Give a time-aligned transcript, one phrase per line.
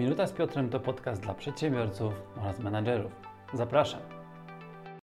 [0.00, 2.12] Minuta z Piotrem to podcast dla przedsiębiorców
[2.42, 3.12] oraz menadżerów.
[3.54, 4.00] Zapraszam.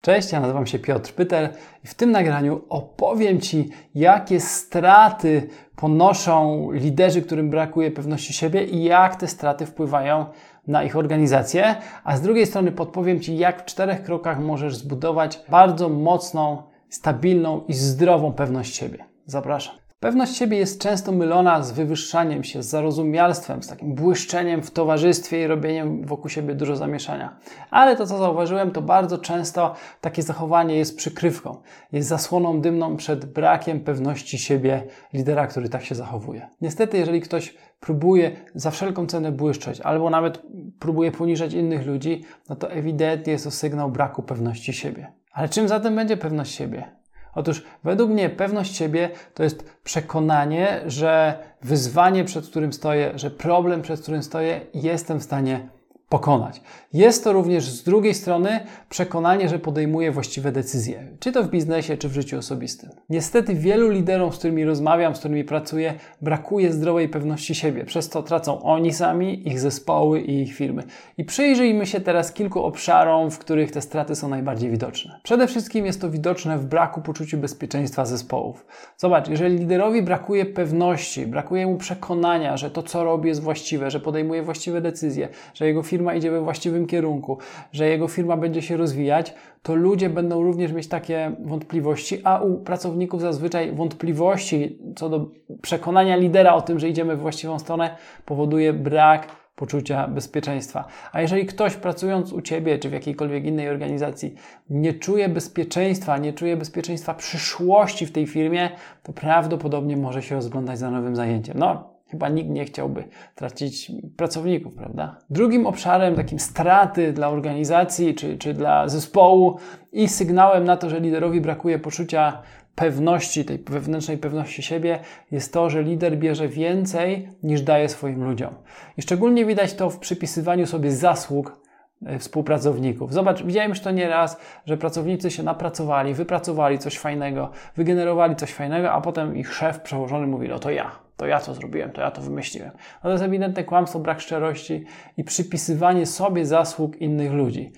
[0.00, 6.68] Cześć, ja nazywam się Piotr Pyter i w tym nagraniu opowiem Ci, jakie straty ponoszą
[6.72, 10.26] liderzy, którym brakuje pewności siebie i jak te straty wpływają
[10.66, 15.40] na ich organizację, a z drugiej strony podpowiem Ci, jak w czterech krokach możesz zbudować
[15.48, 19.04] bardzo mocną, stabilną i zdrową pewność siebie.
[19.26, 19.83] Zapraszam.
[20.04, 25.42] Pewność siebie jest często mylona z wywyższaniem się, z zarozumialstwem, z takim błyszczeniem w towarzystwie
[25.42, 27.36] i robieniem wokół siebie dużo zamieszania.
[27.70, 31.56] Ale to, co zauważyłem, to bardzo często takie zachowanie jest przykrywką,
[31.92, 36.48] jest zasłoną dymną przed brakiem pewności siebie lidera, który tak się zachowuje.
[36.60, 40.42] Niestety, jeżeli ktoś próbuje za wszelką cenę błyszczeć, albo nawet
[40.78, 45.12] próbuje poniżać innych ludzi, no to ewidentnie jest to sygnał braku pewności siebie.
[45.32, 47.03] Ale czym zatem będzie pewność siebie?
[47.34, 53.82] Otóż według mnie pewność siebie to jest przekonanie, że wyzwanie, przed którym stoję, że problem,
[53.82, 55.68] przed którym stoję, jestem w stanie
[56.14, 56.60] pokonać.
[56.92, 61.96] Jest to również z drugiej strony przekonanie, że podejmuje właściwe decyzje, czy to w biznesie,
[61.96, 62.90] czy w życiu osobistym.
[63.10, 68.22] Niestety wielu liderom, z którymi rozmawiam, z którymi pracuję, brakuje zdrowej pewności siebie, przez to
[68.22, 70.82] tracą oni sami, ich zespoły i ich firmy.
[71.18, 75.20] I przyjrzyjmy się teraz kilku obszarom, w których te straty są najbardziej widoczne.
[75.22, 78.66] Przede wszystkim jest to widoczne w braku poczucia bezpieczeństwa zespołów.
[78.96, 84.00] Zobacz, jeżeli liderowi brakuje pewności, brakuje mu przekonania, że to co robi jest właściwe, że
[84.00, 87.38] podejmuje właściwe decyzje, że jego firma firma idzie we właściwym kierunku,
[87.72, 92.58] że jego firma będzie się rozwijać, to ludzie będą również mieć takie wątpliwości, a u
[92.58, 95.30] pracowników zazwyczaj wątpliwości co do
[95.62, 100.84] przekonania lidera o tym, że idziemy w właściwą stronę, powoduje brak poczucia bezpieczeństwa.
[101.12, 104.34] A jeżeli ktoś pracując u Ciebie czy w jakiejkolwiek innej organizacji
[104.70, 108.70] nie czuje bezpieczeństwa, nie czuje bezpieczeństwa przyszłości w tej firmie,
[109.02, 111.58] to prawdopodobnie może się rozglądać za nowym zajęciem.
[111.58, 115.18] No, Chyba nikt nie chciałby tracić pracowników, prawda?
[115.30, 119.58] Drugim obszarem takim straty dla organizacji czy, czy dla zespołu
[119.92, 122.42] i sygnałem na to, że liderowi brakuje poczucia
[122.74, 124.98] pewności, tej wewnętrznej pewności siebie,
[125.30, 128.54] jest to, że lider bierze więcej niż daje swoim ludziom.
[128.96, 131.60] I szczególnie widać to w przypisywaniu sobie zasług
[132.06, 133.12] e, współpracowników.
[133.12, 138.92] Zobacz, widziałem już to nieraz, że pracownicy się napracowali, wypracowali coś fajnego, wygenerowali coś fajnego,
[138.92, 142.10] a potem ich szef przełożony mówi, no to ja, to ja to zrobiłem, to ja
[142.10, 142.70] to wymyśliłem.
[142.74, 144.84] No to jest ewidentne kłamstwo, brak szczerości
[145.16, 147.72] i przypisywanie sobie zasług innych ludzi.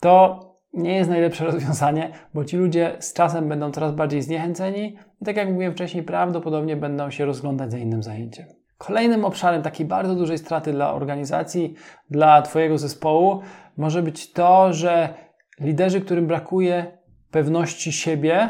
[0.00, 0.40] To
[0.72, 5.36] nie jest najlepsze rozwiązanie, bo ci ludzie z czasem będą coraz bardziej zniechęceni i tak
[5.36, 8.46] jak mówiłem wcześniej, prawdopodobnie będą się rozglądać za innym zajęciem.
[8.78, 11.74] Kolejnym obszarem takiej bardzo dużej straty dla organizacji,
[12.10, 13.40] dla Twojego zespołu
[13.76, 15.14] może być to, że
[15.60, 16.98] liderzy, którym brakuje
[17.30, 18.48] pewności siebie,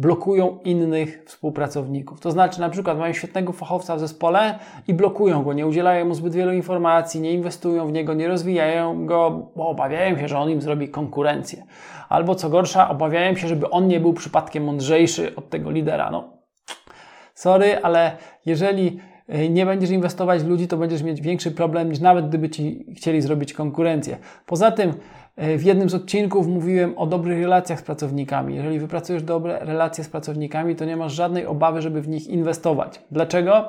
[0.00, 2.20] blokują innych współpracowników.
[2.20, 6.14] To znaczy, na przykład mają świetnego fachowca w zespole i blokują go, nie udzielają mu
[6.14, 10.50] zbyt wielu informacji, nie inwestują w niego, nie rozwijają go, bo obawiają się, że on
[10.50, 11.64] im zrobi konkurencję.
[12.08, 16.10] Albo co gorsza, obawiają się, żeby on nie był przypadkiem mądrzejszy od tego lidera.
[16.10, 16.32] No,
[17.34, 19.00] sorry, ale jeżeli
[19.50, 23.22] nie będziesz inwestować w ludzi, to będziesz mieć większy problem niż nawet gdyby ci chcieli
[23.22, 24.16] zrobić konkurencję.
[24.46, 24.92] Poza tym,
[25.40, 28.54] E, w jednym z odcinków mówiłem o dobrych relacjach z pracownikami.
[28.54, 33.02] Jeżeli wypracujesz dobre relacje z pracownikami, to nie masz żadnej obawy, żeby w nich inwestować.
[33.10, 33.68] Dlaczego?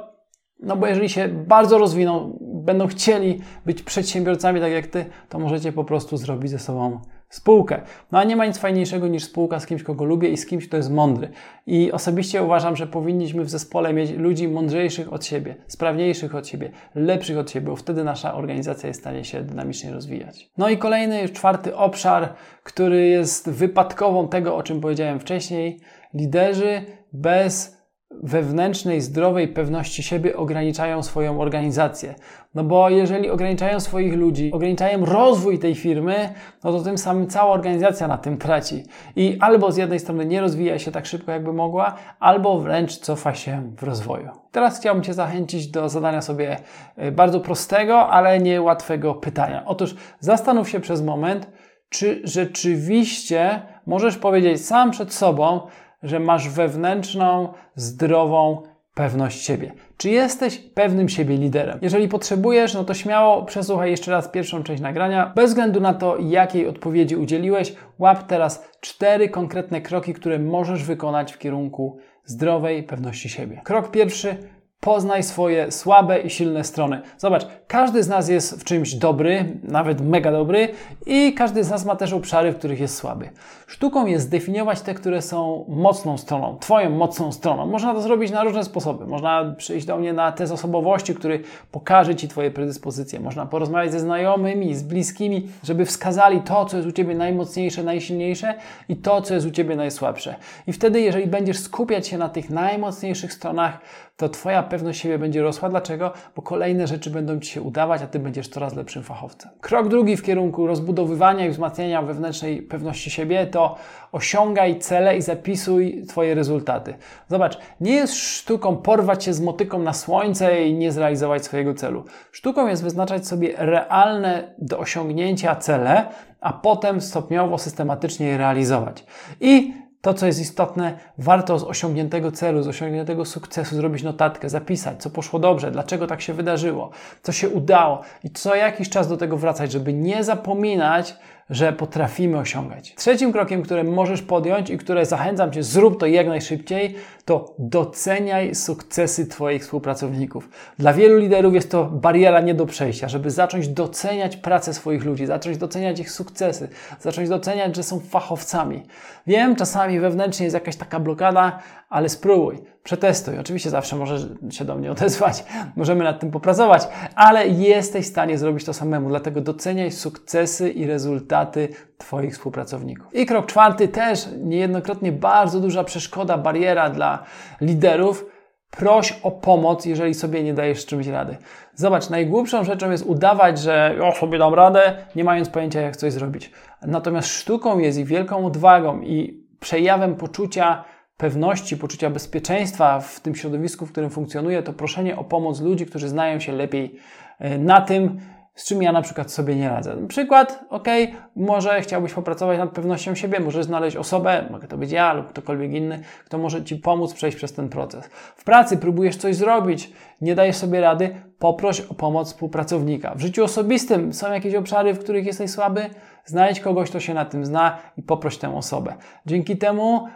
[0.60, 5.72] No bo jeżeli się bardzo rozwiną, będą chcieli być przedsiębiorcami tak jak ty, to możecie
[5.72, 7.00] po prostu zrobić ze sobą
[7.32, 7.82] spółkę.
[8.12, 10.68] No a nie ma nic fajniejszego niż spółka z kimś, kogo lubię i z kimś,
[10.68, 11.30] kto jest mądry.
[11.68, 16.72] I osobiście uważam, że powinniśmy w zespole mieć ludzi mądrzejszych od siebie, sprawniejszych od siebie,
[16.96, 20.50] lepszych od siebie, bo wtedy nasza organizacja jest w stanie się dynamicznie rozwijać.
[20.58, 22.34] No i kolejny, czwarty obszar,
[22.64, 25.80] który jest wypadkową tego, o czym powiedziałem wcześniej.
[26.14, 26.82] Liderzy
[27.14, 27.81] bez
[28.24, 32.16] wewnętrznej, zdrowej pewności siebie ograniczają swoją organizację.
[32.56, 36.34] No bo jeżeli ograniczają swoich ludzi, ograniczają rozwój tej firmy,
[36.64, 38.84] no to tym samym cała organizacja na tym traci.
[39.16, 43.36] I albo z jednej strony nie rozwija się tak szybko, jakby mogła, albo wręcz cofa
[43.36, 44.30] się w rozwoju.
[44.52, 46.58] Teraz chciałbym Cię zachęcić do zadania sobie
[46.96, 49.64] e, bardzo prostego, ale niełatwego pytania.
[49.66, 51.48] Otóż zastanów się przez moment,
[51.90, 55.62] czy rzeczywiście możesz powiedzieć sam przed sobą,
[56.04, 58.64] że masz wewnętrzną, zdrową
[58.94, 59.72] pewność siebie.
[59.98, 61.80] Czy jesteś pewnym siebie liderem?
[61.82, 65.32] Jeżeli potrzebujesz, no to śmiało przesłuchaj jeszcze raz pierwszą część nagrania.
[65.36, 71.34] Bez względu na to, jakiej odpowiedzi udzieliłeś, łap teraz cztery konkretne kroki, które możesz wykonać
[71.34, 73.62] w kierunku zdrowej pewności siebie.
[73.64, 74.38] Krok pierwszy
[74.82, 77.02] Poznaj swoje słabe i silne strony.
[77.18, 80.68] Zobacz, każdy z nas jest w czymś dobry, nawet mega dobry,
[81.06, 83.30] i każdy z nas ma też obszary, w których jest słaby.
[83.68, 87.66] Sztuką jest zdefiniować te, które są mocną stroną, Twoją mocną stroną.
[87.66, 89.08] Można to zrobić na różne sposoby.
[89.08, 93.20] Można przyjść do mnie na test osobowości, który pokaże Ci Twoje predyspozycje.
[93.20, 98.54] Można porozmawiać ze znajomymi, z bliskimi, żeby wskazali to, co jest u Ciebie najmocniejsze, najsilniejsze
[98.90, 100.36] i to, co jest u Ciebie najsłabsze.
[100.68, 103.80] I wtedy, jeżeli będziesz skupiać się na tych najmocniejszych stronach,
[104.18, 105.70] to Twoja pewność siebie będzie rosła.
[105.70, 106.14] Dlaczego?
[106.36, 109.52] Bo kolejne rzeczy będą Ci się udawać, a Ty będziesz coraz lepszym fachowcem.
[109.62, 113.76] Krok drugi w kierunku rozbudowywania i wzmacniania wewnętrznej pewności siebie to
[114.12, 116.94] osiągaj cele i zapisuj Twoje rezultaty.
[117.30, 122.04] Zobacz, nie jest sztuką porwać się z motyką na słońce i nie zrealizować swojego celu.
[122.32, 126.06] Sztuką jest wyznaczać sobie realne do osiągnięcia cele,
[126.42, 129.06] a potem stopniowo, systematycznie je realizować.
[129.42, 135.02] I to, co jest istotne, warto z osiągniętego celu, z osiągniętego sukcesu zrobić notatkę, zapisać,
[135.02, 136.90] co poszło dobrze, dlaczego tak się wydarzyło,
[137.24, 141.16] co się udało i co jakiś czas do tego wracać, żeby nie zapominać,
[141.50, 142.96] że potrafimy osiągać.
[142.96, 146.96] Trzecim krokiem, który możesz podjąć i które zachęcam Cię, zrób to jak najszybciej,
[147.32, 150.50] to doceniaj sukcesy Twoich współpracowników.
[150.80, 155.26] Dla wielu liderów jest to bariera nie do przejścia, żeby zacząć doceniać pracę swoich ludzi,
[155.26, 156.70] zacząć doceniać ich sukcesy,
[157.00, 158.84] zacząć doceniać, że są fachowcami.
[159.28, 163.40] Wiem, czasami wewnętrznie jest jakaś taka blokada, ale spróbuj, przetestuj.
[163.40, 165.44] Oczywiście zawsze możesz się do mnie odezwać,
[165.76, 170.88] możemy nad tym popracować, ale jesteś w stanie zrobić to samemu, dlatego doceniaj sukcesy i
[170.88, 173.16] rezultaty Twoich współpracowników.
[173.16, 177.21] I krok czwarty, też niejednokrotnie bardzo duża przeszkoda, bariera dla
[177.62, 178.26] liderów.
[178.70, 181.38] Proś o pomoc, jeżeli sobie nie dajesz z czymś rady.
[181.76, 186.14] Zobacz, najgłupszą rzeczą jest udawać, że ja sobie dam radę, nie mając pojęcia, jak coś
[186.14, 186.52] zrobić.
[186.82, 190.84] Natomiast sztuką jest i wielką odwagą i przejawem poczucia
[191.18, 196.10] pewności, poczucia bezpieczeństwa w tym środowisku, w którym funkcjonuje, to proszenie o pomoc ludzi, którzy
[196.10, 196.96] znają się lepiej
[197.40, 198.20] e, na tym,
[198.56, 200.08] z czym ja na przykład sobie nie radzę.
[200.08, 200.88] Przykład, ok,
[201.36, 205.72] może chciałbyś popracować nad pewnością siebie, możesz znaleźć osobę, mogę to być ja lub ktokolwiek
[205.72, 208.06] inny, kto może Ci pomóc przejść przez ten proces.
[208.36, 213.16] W pracy próbujesz coś zrobić, nie dajesz sobie rady, poproś o pomoc współpracownika.
[213.16, 215.90] W życiu osobistym są jakieś obszary, w których jesteś słaby,
[216.26, 218.94] znajdź kogoś, kto się na tym zna i poproś tę osobę.
[219.26, 220.08] Dzięki temu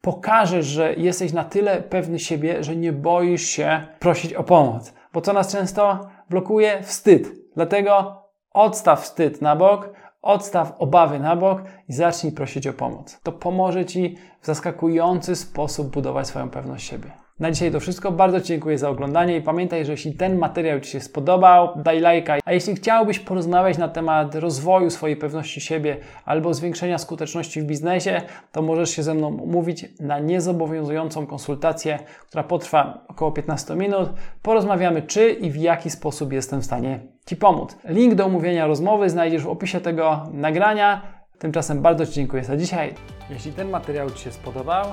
[0.00, 4.94] pokażesz, że jesteś na tyle pewny siebie, że nie boisz się prosić o pomoc.
[5.14, 5.98] Bo co nas często
[6.30, 6.82] blokuje?
[6.82, 7.32] Wstyd.
[7.54, 9.90] Dlatego odstaw wstyd na bok,
[10.22, 13.20] odstaw obawy na bok i zacznij prosić o pomoc.
[13.22, 17.23] To pomoże Ci w zaskakujący sposób budować swoją pewność siebie.
[17.40, 18.12] Na dzisiaj to wszystko.
[18.12, 22.00] Bardzo Ci dziękuję za oglądanie i pamiętaj, że jeśli ten materiał Ci się spodobał, daj
[22.00, 22.36] lajka.
[22.44, 28.22] A jeśli chciałbyś porozmawiać na temat rozwoju swojej pewności siebie albo zwiększenia skuteczności w biznesie,
[28.52, 31.98] to możesz się ze mną umówić na niezobowiązującą konsultację,
[32.28, 34.10] która potrwa około 15 minut.
[34.42, 37.76] Porozmawiamy, czy i w jaki sposób jestem w stanie Ci pomóc.
[37.84, 41.02] Link do umówienia rozmowy znajdziesz w opisie tego nagrania.
[41.38, 42.94] Tymczasem bardzo Ci dziękuję za dzisiaj.
[43.30, 44.84] Jeśli ten materiał Ci się spodobał,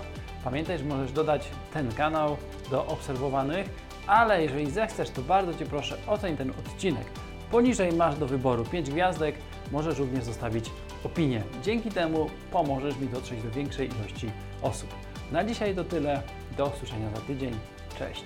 [0.43, 2.37] Pamiętaj, że możesz dodać ten kanał
[2.71, 3.69] do obserwowanych,
[4.07, 7.05] ale jeżeli zechcesz, to bardzo Cię proszę oceń ten odcinek.
[7.51, 9.35] Poniżej masz do wyboru 5 gwiazdek,
[9.71, 10.65] możesz również zostawić
[11.03, 11.43] opinię.
[11.63, 14.89] Dzięki temu pomożesz mi dotrzeć do większej ilości osób.
[15.31, 16.21] Na dzisiaj to tyle.
[16.57, 17.53] Do usłyszenia za tydzień.
[17.99, 18.25] Cześć.